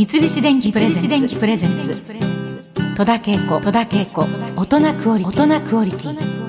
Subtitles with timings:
[0.00, 0.88] 三菱電機プレ
[1.58, 1.94] ゼンツ。
[2.96, 6.40] 戸田恵子大人クオリティ。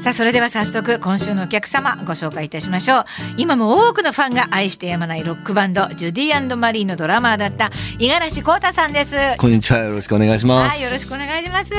[0.00, 3.04] さあそれでは早速今週のお客様ご紹介いたしましょう。
[3.36, 9.16] 今も多くのファンが愛してやまないロックバンドジュディマリーのドラマーだった五十嵐浩太さんです。
[9.36, 10.78] こんにちはよろしくお願いします。
[10.78, 11.74] はいよろしくお願いします。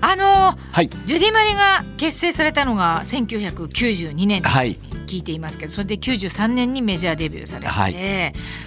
[0.00, 4.76] あの、はい、ジュディマリが結成されたのが1992年はい
[5.10, 7.94] 聞いていますけどそれで93年にメジャーデビューされて、はい、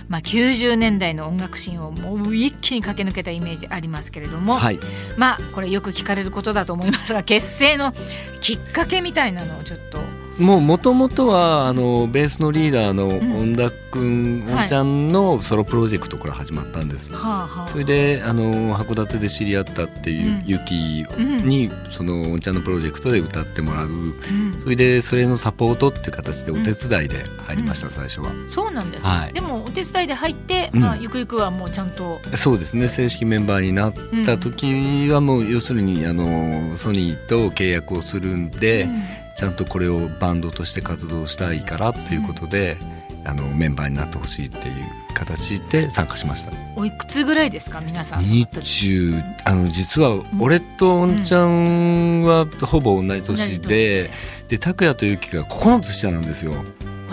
[0.10, 4.80] まあ、90年代の音楽シーンをもう一気に駆け抜けたイメージありますけれども、はい、
[5.18, 7.94] まあこれよく聞かれることだと思いますが結成の
[8.42, 10.23] きっかけみたいなのをちょっと。
[10.40, 21.06] もうもともとはあのベースのリーダーの恩田君、うん、ちゃんのソロプロジェクトから始まったんです、はい、それであの函館で知り合ったっていうユキ
[21.46, 28.32] に、うん、そのおんちゃんのプロジェクトで歌ってもらう、うん、それでそれのサポートっていう形でお手伝いで入りました、最初は。
[28.48, 32.20] そうなんです、はい、でもお手伝いで入って、まあ、ゆくゆくはもうちゃんと。
[32.36, 32.90] そうですね。
[32.90, 33.94] 正式メンバーになっ
[34.26, 38.88] た時はもう要するにあのソニーと契約をするんで、
[39.36, 42.78] ちゃんとこれをバンドとして活動したいからということで、
[43.24, 44.74] うん、あのメンバーになってほしいっていう
[45.14, 46.52] 形で参加しました。
[46.76, 47.82] おいくつぐらいですか？
[47.82, 48.24] 皆さん。
[48.24, 54.10] 日中あの実は俺とおんちゃんはほぼ同じ年で、
[54.42, 56.54] うん、で拓哉とゆきが9つ下なんですよ。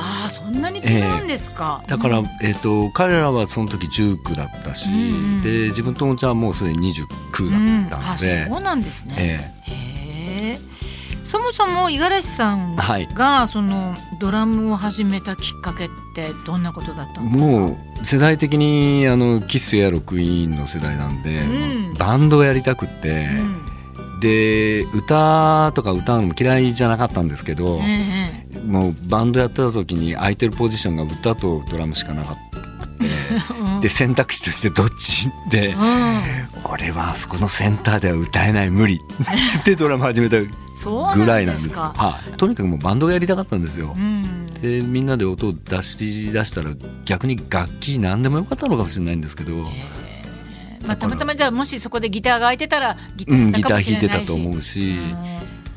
[0.03, 9.90] ああそんなに違うんですか、えー、だから、えーと、彼らはその時19だったし、うんうん、で自分とおんちゃんはもうすでに29だったので、うん、そうなんですね、えー、
[11.31, 13.09] そもそも五十嵐さんが、はい、
[13.47, 17.29] そのドラムを始めたきっかけってどんなことだったの？
[17.29, 23.29] もう世代的にあのキスやロクイーンの世代なんで、うん、バンドをやりたくって、
[24.09, 32.41] うん、で歌とか歌うのも嫌いじゃなかったんですけど、えー、もうバンドやってた時に空いてるポジションが歌とドラムしかなかった。
[33.81, 36.21] で選択肢としてどっちって、うん、
[36.73, 39.01] 俺はあそこのセンターでは歌えない無理。
[39.61, 40.37] ってドラム始めた
[41.15, 46.71] ぐらいなんですはあ、とにかくもうバンドがやりたかったんですよ、うん、でみんなで音を出し出したら
[47.05, 49.55] 逆に楽器何でもよかったのかもしれないんですけど、
[50.87, 54.97] まあ、たまたまじゃあもしそこでギターが空いてたらギター,、うん、ギター弾いてたと思うし。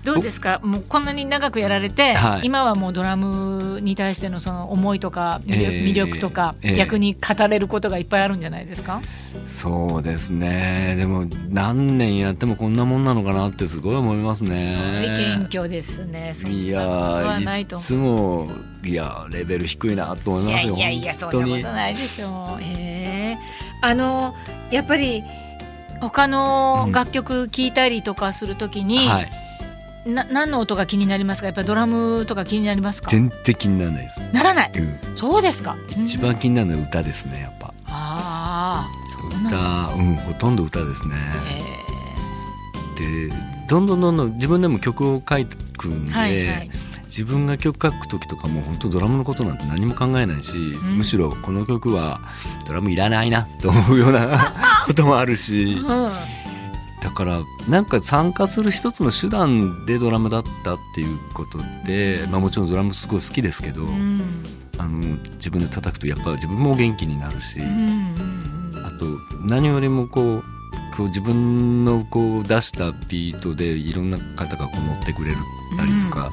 [0.03, 0.59] どうですか？
[0.64, 6.72] もうこんなに長くやられて、はい、今はもうドラムに対してのその思いとか魅力とか、えー。
[6.72, 9.02] えー、逆に語れることがいっぱいあるんじゃないですか？
[9.47, 10.96] そうですね。
[10.97, 14.78] でも何年やってもこんなもんなのかなってすごい思いますね。
[15.03, 16.34] すごい謙虚ですね。
[16.47, 18.52] いやいつも
[18.84, 22.62] いやレベル低いなと思いますよいやいやいやそんなことないでしょう。
[22.62, 23.38] へえ
[23.81, 24.35] あの
[24.70, 25.24] やっぱり
[26.02, 29.31] 他の楽曲聴いたりとかするときに、うんはい
[30.06, 31.47] な何の音が気になりますか？
[31.47, 33.09] やっぱりドラムとか気になりますか？
[33.09, 34.19] 全然気にならないです。
[34.34, 35.78] ならない、うん、そうですか？
[35.90, 37.74] 一番気になるのは歌ですねやっぱ。
[37.88, 38.91] ああ
[39.47, 41.16] 歌うんほとんど歌ですね。
[42.97, 43.34] で
[43.68, 45.24] どんどんどんどん自分でも曲を書
[45.78, 46.70] くんで、はいはい、
[47.06, 52.20] 自分が曲書く時とかも本当ドラムのことなんて何も考えないし、うん、むしろこの曲は
[52.68, 56.12] ドラムいらないなと思うようなこともあるし、うん
[57.03, 64.22] だからなんか参加する一つの手段でドラムだったっていうことで、まあ、もちろんドラムすごい好きですけど、うん、
[64.78, 68.16] あの自分で叩くとやっぱ自分も元気になるし、うん、
[68.86, 69.06] あと
[69.46, 70.44] 何よりもこう
[70.96, 75.34] こう自分のこう出したビートでいろんな方がこう乗ってくれ
[75.75, 76.31] たりとか、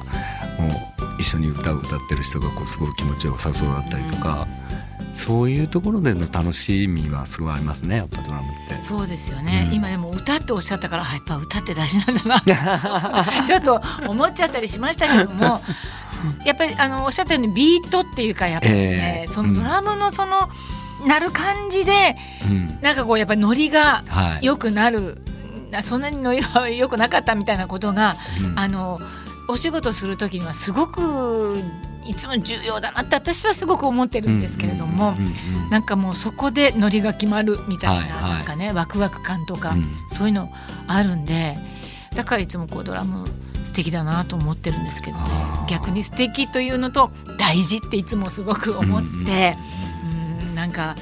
[0.57, 4.47] うん、もう一緒に歌を歌ってる人がこうすごい気持ちよさそうだったりとか。
[5.13, 7.97] そういうところでの楽しみはすごいありますね。
[7.97, 8.79] やっぱドラムって。
[8.79, 13.43] そうですよね、うん、今でも歌っておっしゃったからやっぱ歌って大事なんだな。
[13.45, 15.61] ちょっと思っちゃったりしましたけども
[16.45, 20.49] やっぱりあのおっしゃったようにビートっていうかやっぱりね、えー、そのドラムのその、
[21.01, 22.15] うん、なる感じで、
[22.49, 24.03] うん、なんかこうやっぱりノリが
[24.41, 25.21] 良くなる、
[25.71, 28.15] はい、そんなにノリが良くなかったみたいなことが、
[28.55, 28.99] あの
[29.47, 31.61] お仕事する時にはすごく
[32.07, 35.15] いつも重要だなって私はすごく思ってるんですけれども、
[35.69, 39.75] なんかもうそこでノリが決まるみたいな,、なんかねワクワク感とか、
[40.07, 40.51] そういうの
[40.87, 41.57] あるんで
[42.15, 43.27] だからいつもこうドラム
[43.63, 45.23] 素敵だなと思ってるんですけどね
[45.69, 49.57] 逆に素敵というのと大事っていつもすごく思って、
[50.03, 50.95] うんなんか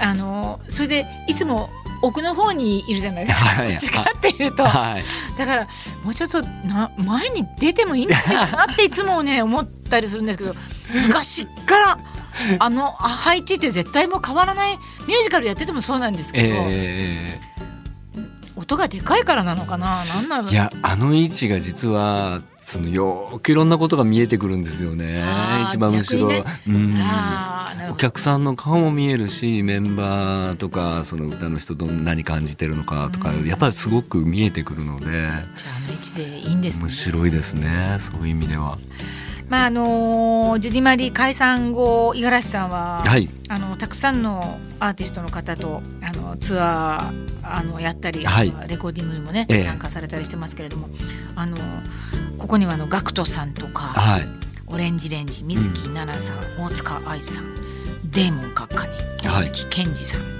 [0.00, 1.68] あのそれでいつも
[2.00, 3.32] 奥の方にいるじゃないで
[3.78, 5.02] すか、はっていうと、はい、
[5.38, 5.68] だから
[6.02, 10.54] もうちょっとな前に出てもいいんじゃないかなっていつもね思ったりするんですけど
[11.04, 11.98] 昔から
[12.58, 14.76] あの配置って絶対もう変わらない
[15.06, 16.54] ミュージカルやっててもそうなんですけど。
[16.68, 17.54] えー
[18.56, 20.50] 音がでかいからなのかな、なんなの。
[20.50, 25.22] いや、あの位置が実は、そのよくいろんなことが見えてくるんですよね。
[25.68, 26.96] 一番後ろ、ね、うん。
[27.90, 35.06] お客さんの顔も見えるしメンバーとかその歌の人どんなに感じてるのかとか、うん、やっぱりすごく見えてくるので。
[35.06, 35.30] じゃあ
[35.76, 38.78] あの位置でいいんです、ね、面白いですねそういう意味では。
[39.48, 50.88] まああのジュディマリー解散後五十嵐さんは、はい、あのたくさんのアーティストの方とあのツアーあのやったり、はい、レコーディングにもね、参加されたりしてますけれども、
[51.36, 51.58] あの
[52.38, 54.28] ここにはあのガクトさんとか、はい、
[54.66, 57.54] オレンジレンジ水木奈々さん、うん、大塚愛さん
[58.10, 60.30] デーモン閣下に大月健二さん、はい、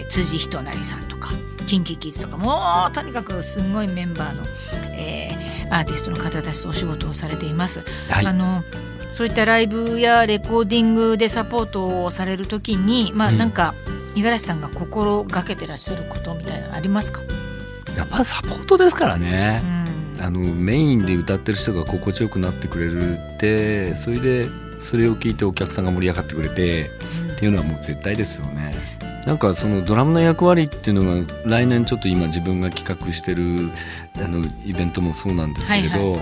[0.00, 1.32] えー、辻仁成さんとか
[1.66, 4.42] キンキキッズとかもうとにかくすごいメンバーの、
[4.81, 4.81] えー、
[5.72, 7.82] アーティストの方たちとお仕事をされています。
[8.10, 8.62] はい、あの
[9.10, 13.74] そういったライブやレコーディングでサポートをされるときにまあなんか
[14.14, 17.20] 五十嵐さんが心がけてらっしゃることみたいなのありますか？
[17.96, 19.60] やっぱサポートですからね、
[20.16, 24.46] うん、あのメインで歌ってる人が心地よくなってくれるってそれで
[24.80, 26.90] それを聞いてお客さんが盛り上がってくれて、
[27.28, 28.74] うん、っていうのはもう絶対ですよね。
[29.26, 33.70] なんかそのドラムの役割っていうのが来年ちょっと今自分が企画してる
[34.16, 36.20] あのイベントもそうなんですけれど、はいはい。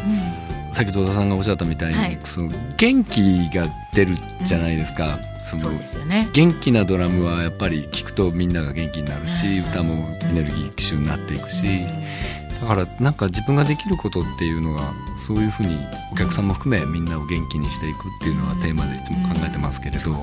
[0.67, 5.19] うん、さっき戸田さんがおっしゃったみたいに、はい、その元気が出るじゃないですか。
[5.43, 5.73] その
[6.07, 11.65] ね、元気なドラムはやっぱり聞くとみんなが元気になるし、歌もエネルギッシュになっていくし、
[12.61, 15.79] だからなんか自分ができることっていうのがそういうふうに
[16.13, 20.19] お客さんも含めみんなを元気にしていくっていうのはテーマでいつも考えてますけれど、は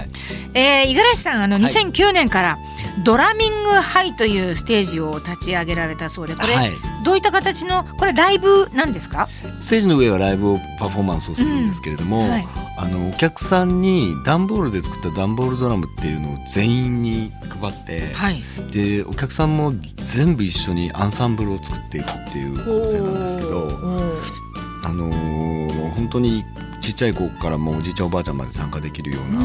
[0.00, 0.08] い。
[0.54, 2.58] え五十嵐さんあの2009年から
[3.04, 6.72] ドラミングハイというステージを立ち上げられたそうでこれ、はい、
[7.04, 9.28] どういった形のこれライブなんですか？
[9.60, 12.46] ステージの上はライブをパフォーマンスをするんですけれども、うんはい、
[12.78, 23.68] あのお客さんに段ボールで作った段ボールドラムっていうのを全員に配って、はい、でお客さんも全部一緒にアンサンブルを作っていくっていう構成なんですけど、
[24.84, 26.44] あのー、本当に
[26.80, 29.44] ちっちゃい子からもおじいちゃんおばあちゃんまで参加できるような、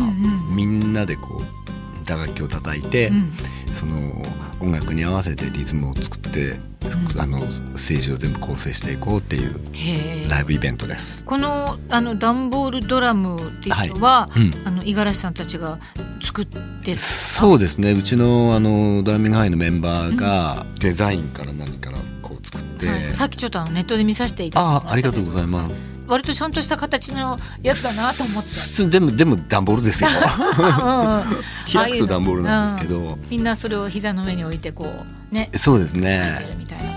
[0.55, 1.66] みんなでこう
[2.07, 3.33] 打楽器を叩いて、うん、
[3.71, 4.23] その
[4.59, 11.23] 音楽に合わせてリズムを作って、うん、あのステージを全部構成していこうっていうライブイベントです。
[11.25, 14.41] このあのダンボールドラムっていうのは、はい。
[14.41, 15.79] うん、あの五十嵐さんたちが
[16.21, 17.91] 作ってそうですね。
[17.91, 25.96] うちのあのドラミングハイのメンバーがデザインから何からこう作って、はい、さっきちょっとあのネットで見させていただきましたあありがとうございます。
[26.07, 28.85] 割とちゃんとした形のやつだなと思って。
[28.87, 30.09] でもでも段ボールですよ。
[31.71, 35.49] 開くと段ボールなんですけど、うん、みんなそれを膝の上に置いてこうね。
[35.55, 36.55] そうですね。
[36.57, 36.96] みたいな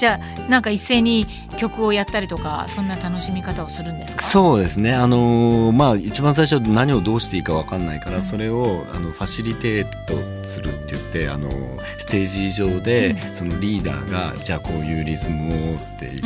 [0.00, 1.26] じゃあなんか一斉に
[1.58, 4.22] 曲をやったりとかそんな楽しみ方をするんですか？
[4.22, 4.94] そうですね。
[4.94, 10.14] あのー、まあ一番最初何をどうしていいか分かんないから、うん、それをあのファシリテート
[10.48, 11.50] するって言ってあの
[11.98, 16.24] ステージ上で、うん、そのリーダーがじゃあこういうリズムをって言って、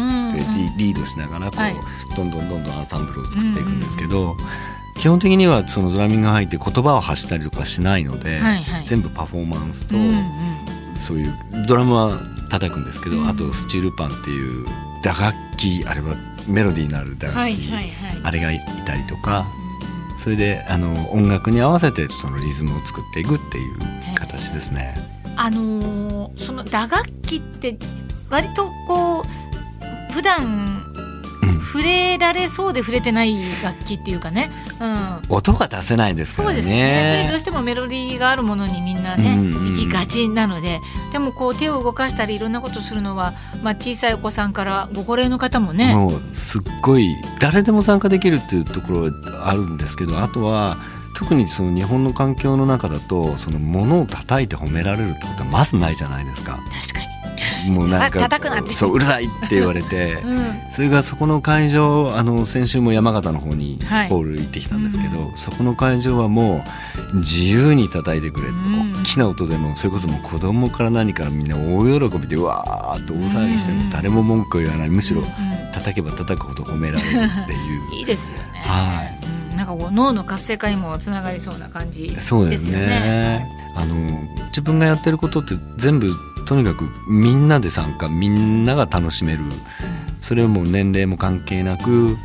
[0.79, 1.75] リードしながらこう、はい、
[2.17, 4.37] どんどんどんどんアンサンブルを作っていくんですけど。
[4.97, 9.97] 基本的にはそのドラミングが入って言葉を発したりとかしないので、はいはい、全部パフォーマンスと、
[10.94, 11.37] そういう
[11.67, 12.20] ドラムは
[12.59, 14.67] 叩くんですけど、あとスチールパンっていう
[15.03, 16.15] 打楽器あれは
[16.47, 19.47] メロディーのある打楽器、はいはいはい、あれがいたりとか、
[20.19, 23.79] それであの音楽に合わせてそのリズムを作っていくっていう
[24.15, 24.95] 形ですね。
[25.37, 27.77] あのー、その打楽器って
[28.31, 30.87] 割とこう普段
[31.61, 34.50] 触れられそうで触れてない楽器っていうかね、
[34.81, 36.55] うん、音が出せないですからね。
[36.55, 37.27] そうですね。
[37.29, 40.81] どうしてもメロディーがあるものにみんなね、行きがちなので。
[41.13, 45.94] でもこう手を動かしたりいろんなことするのは、まあ、小さいお子さんからご高齢の方もね。
[45.94, 50.77] もうすっごい誰でも参加できるっていうところはあるんですけどあとは
[51.15, 56.53] 特にその日本の環境の中だとその物を叩いて褒められるってことはまずないじゃないですか。
[56.53, 56.94] 確かに
[57.71, 58.29] もうなんか
[58.75, 63.79] そううるさいって言われて、 うん、それがそこの会場あの先週も山形の方に
[64.09, 66.65] ホール行ってきたんですけど、はい、そこの会場はも
[67.13, 75.25] う自由に叩いてくれ、うん、大きな音でもそれこそもう子供から何からみんな大喜びでうわーっと大騒ぎしても誰も文句を言わないむしろ
[75.75, 77.94] 叩けば叩くほど褒められるっていう。
[77.94, 78.44] いいですよね。
[78.65, 79.05] は
[79.53, 79.56] い。
[79.56, 82.21] なんか脳の活性化にもつながりそうな感じですよね。
[82.23, 83.49] そうですね。
[83.77, 83.94] あの
[84.49, 86.13] 自分がやってることって全部
[86.46, 89.44] とにかくみんなで参加みんなが楽しめる。
[90.20, 92.17] それはもう年齢も関係なく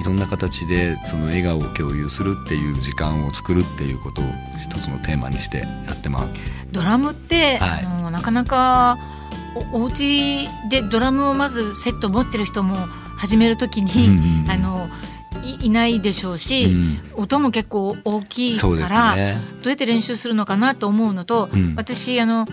[0.00, 4.24] いろんな形でその笑顔を共有するっていう時間を作るっていうことを
[4.56, 6.40] 一つのテーマにしてやってます。
[6.70, 8.98] ドラムって、はい、あのなかなか
[9.72, 12.76] おお家でドラムをまずセット持ってる人も
[13.16, 14.88] 始めるときに、うんうん、あの
[15.42, 22.46] いないでしょうし、うん、音も結構大きいから、ね、どうやって練習するのかなと思うのと、うん、私あの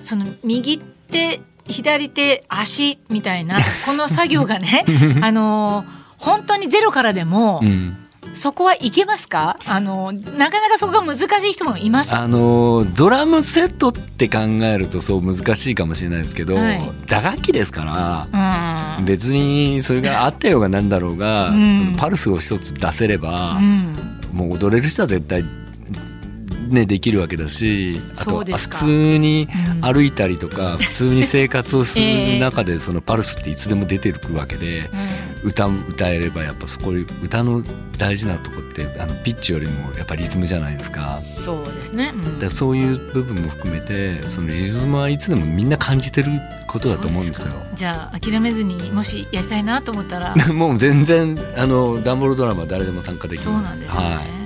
[0.00, 4.84] その右手左手足みたいな この作業がね
[5.22, 5.84] あの
[6.18, 7.96] 本当にゼロからでも、うん。
[8.32, 9.56] そこはいけますか？
[9.66, 12.16] あのなかなかそこが難しい人もいます。
[12.16, 23.96] あのドラムセットって考えるとそう難しいかもしれないですけど、はい、打楽器ですから、うん、別にそれがあったようがなんだろうが、うん、そのパルスを一つ出せれば、うん、
[24.32, 25.44] もう踊れる人は絶対
[26.70, 29.48] ね、できるわけだしあと普通に
[29.82, 34.88] 歩いたりとか、うん、普通に生活をする中でそのパルスっていつでも出てくるわけで、
[35.42, 36.90] 歌歌えればやっぱそこ
[37.22, 37.64] 歌の
[37.98, 41.18] 大事なとこってあのピッチよりもやっぱリズムじゃないですか。
[41.18, 46.30] そうですね、うん、だそういう部分も含めてそのリズムはいつでもみんな感じてる
[46.66, 47.54] ことだと思うんですよ。
[47.74, 50.34] じゃあ諦めずにもしやりたいなと思ったら。
[50.52, 53.44] もう全然あのダンボールドラマ誰でも参加できます。
[53.44, 54.39] そうなんですね、はい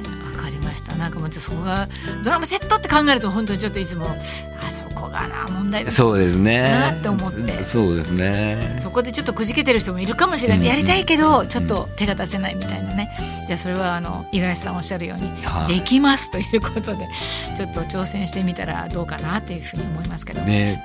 [0.74, 0.94] した。
[0.96, 1.88] なんかもうそこが
[2.22, 6.62] ドラムセットって考えると本当にちょっといつもあそこがな問題そうですね。
[6.70, 7.64] なって思って。
[7.64, 8.76] そうですね。
[8.80, 13.10] そこでちょっとくじけてる人もいるかもしれない、うん、やりたいけどちょっと手が出せないみたいなね。
[13.46, 17.08] じゃそれはあの五十嵐さんおっしゃるように、はできますということで
[17.56, 20.40] ちょっと挑戦してみたらどうかなというふうに思いますけど。
[20.42, 20.84] ね。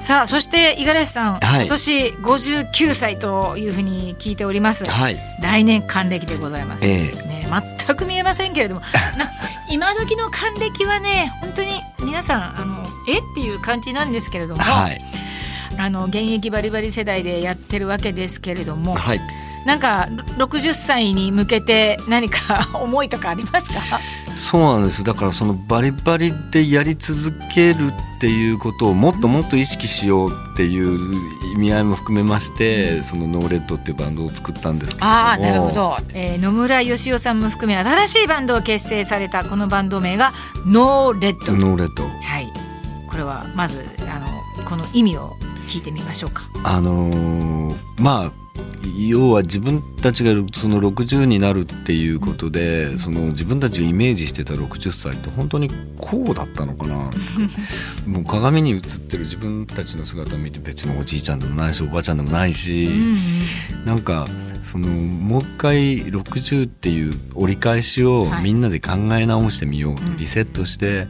[0.00, 7.35] さあそして五十嵐さん、はい、今年59歳というふうに聞いております、はい、来年還暦でございます、えー、ね、
[7.86, 8.80] 全く見えませんけれども。
[9.16, 9.30] な
[9.68, 15.00] 今時の還暦はね本当に皆さんあのえっていう感じなんですけれども、はい、
[15.76, 19.20] あの現役バリバリ世代でやってるわけですけれども、はい、
[19.66, 20.08] なんか
[20.38, 23.98] 60歳に向けて何か思いとかありますか？
[24.32, 25.02] そうなんです。
[25.02, 30.98] だからそのバリバリでやり続けるっていうことをもっともっと意識しようっていう
[31.54, 35.06] 意味合いも含めまして、うん、そのノーレッドっていうバンドを作ったんですけど。
[35.06, 40.32] あなるほど、えー、野村義男さんも含め新しいバンドを結成されたこのバンド名が
[40.64, 41.52] ノーレッド。
[41.54, 42.04] ノーレッド。
[42.04, 42.08] は
[42.40, 42.46] い。
[43.08, 45.36] これはまずあのこの意味を
[45.68, 46.42] 聞いてみましょうか。
[46.64, 48.45] あのー、まあ
[49.08, 57.10] 要は自分たちがその60になるっていうことでその自分たちがイメージしてた60歳って本当にこうだったのかな。
[58.06, 62.88] もう鏡に映ってる自分たちの姿を見て別におじいちゃんでもないしおばあちゃんでもないし、
[63.84, 64.26] なんか
[64.62, 71.08] そのもう一回60っていう折り返しをみんなで考え直してみようと、リセットして。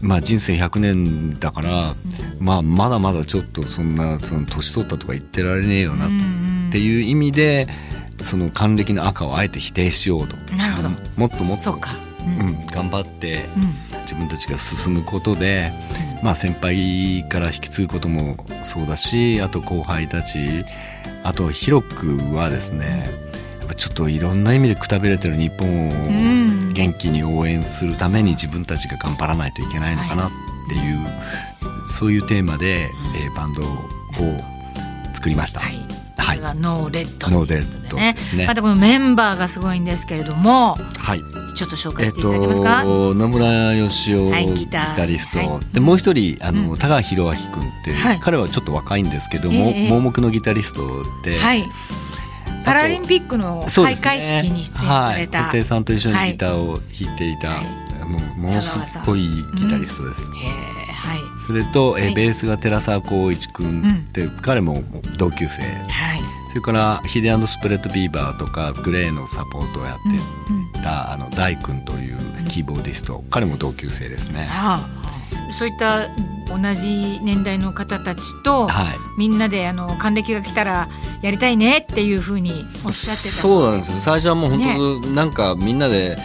[0.00, 1.94] まあ、人生100年だから、
[2.38, 6.08] まあ、まだまだちょっとそんなその年取ったとか言ってられねえよなっ
[6.70, 7.68] ていう意味で
[8.22, 10.36] その還暦の赤をあえて否定しようと。
[10.54, 10.88] なるほど。
[11.16, 13.46] もっともっとうん、うん、頑張って
[14.02, 15.72] 自分たちが進むことで、
[16.18, 20.64] うん、まあ、先輩から引き継ぐこともそうだしあと後輩たち
[21.22, 23.08] あと広くはですね
[23.76, 30.30] ちょっといろんな意味でくたびれてる日本を元気に応援するために自分たちが頑張らないといけないのかなっ
[30.68, 31.10] ていう、は
[31.84, 33.88] い、そういうテーマで、えー、バンドを
[35.14, 35.60] 作りました。
[35.60, 35.87] はい
[36.18, 38.16] はい、ノーレッドノーレッドね。
[38.46, 41.20] またこのメンバーがすごいんですけれども、はい、
[41.54, 51.64] ちょっと紹介していただけますか、えー、野村義男、はい、ギタリスト、はい、でもう一人あの、うん、田川宏明君って、はい、彼はちょっと若いんですけども、えー、盲目のギタリストで、はい、
[52.64, 57.60] パラリンピックの開会式に出演された、ね、はい、さんと一緒にギターを弾いていた、
[58.04, 60.22] もうものすごいギタリストです。
[60.22, 60.42] うん、は
[60.77, 60.77] い、
[61.48, 64.82] それと、えベースが寺澤光一君って、うん、彼も
[65.16, 74.44] 同級生、はい、それからヒデスプレッドビーバーとかグレーのサポートをやってた、あの大君というキーボーディスト、彼も同級生ですね。
[74.44, 76.10] はあ、そういった
[76.48, 80.90] 同じ年代の方たちと、はい、みんなであの還暦が来たら
[81.22, 86.16] やりたいねっていうふうにおっしゃってたそうなんです最初はもう本当、ね、なんかみんなで、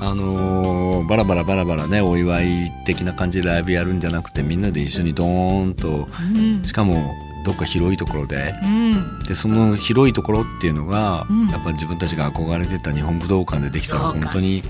[0.00, 7.14] あのー、バラバラバラバラねお祝い的な感じでライブやるんじゃなくてみんなで一緒にドーンと、うん、しかも
[7.44, 8.54] どっか広いところで。
[8.64, 14.62] うん、でその広いところっていうのが、うん、やっぱ自分たちが憧れてた日本武道館でできたら本当に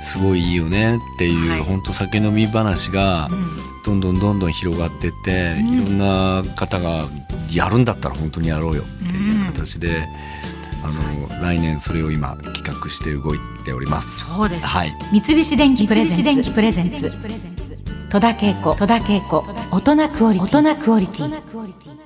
[0.00, 3.28] すごいいいよねっていう、はい、本当酒飲み話が
[3.84, 7.04] どんどんどんどん広がってって、うん、いろんな方が
[7.50, 10.06] やるんだったら本当にやろうよっていう形で。
[10.86, 14.24] あの来年それを今企画して動いております。
[14.24, 14.66] そうです。
[14.66, 14.94] はい。
[15.12, 17.12] 三菱電機プレゼンツ。
[18.08, 22.05] 戸田恵子戸田恵子大人クオリティ大人クオリティ